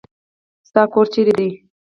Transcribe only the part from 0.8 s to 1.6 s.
کور چيري دی.